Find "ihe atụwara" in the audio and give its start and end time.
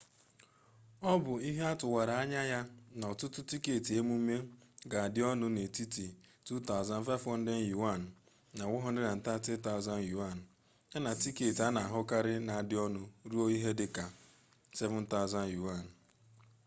1.49-2.13